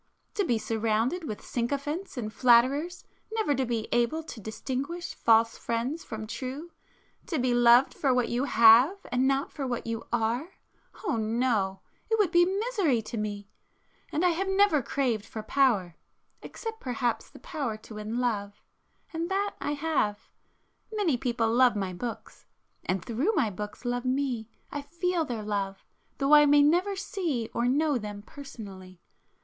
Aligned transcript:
To 0.33 0.43
be 0.43 0.57
surrounded 0.57 1.25
with 1.25 1.45
sycophants 1.45 2.17
and 2.17 2.33
flatterers,—never 2.33 3.53
to 3.53 3.65
be 3.67 3.87
able 3.91 4.23
to 4.23 4.39
distinguish 4.39 5.13
false 5.13 5.59
friends 5.59 6.03
from 6.03 6.25
true,—to 6.25 7.37
be 7.37 7.53
loved 7.53 7.93
for 7.93 8.11
what 8.11 8.27
you 8.27 8.45
have 8.45 8.97
and 9.11 9.27
not 9.27 9.51
for 9.51 9.67
what 9.67 9.85
you 9.85 10.07
are!—oh 10.11 11.17
no, 11.17 11.81
it 12.09 12.17
would 12.17 12.31
be 12.31 12.45
misery 12.45 13.03
to 13.03 13.17
me. 13.17 13.51
And 14.11 14.25
I 14.25 14.29
have 14.29 14.47
never 14.47 14.81
craved 14.81 15.23
for 15.23 15.43
power,—except 15.43 16.79
perhaps 16.79 17.29
the 17.29 17.37
power 17.37 17.77
to 17.77 17.93
win 17.93 18.17
love. 18.19 18.63
And 19.13 19.29
that 19.29 19.53
I 19.61 19.73
have,—many 19.73 21.17
people 21.17 21.53
love 21.53 21.75
my 21.75 21.93
books, 21.93 22.47
and 22.83 23.05
through 23.05 23.33
my 23.35 23.51
books 23.51 23.85
love 23.85 24.05
me,—I 24.05 24.81
feel 24.81 25.25
their 25.25 25.43
love, 25.43 25.85
though 26.17 26.33
I 26.33 26.47
may 26.47 26.63
never 26.63 26.95
see 26.95 27.51
or 27.53 27.67
know 27.67 27.99
them 27.99 28.23
personally. 28.23 28.99